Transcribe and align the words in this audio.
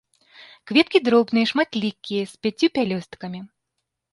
Кветкі 0.69 1.01
дробныя, 1.09 1.49
шматлікія, 1.51 2.23
з 2.33 2.47
пяццю 2.47 2.67
пялёсткамі. 2.79 3.39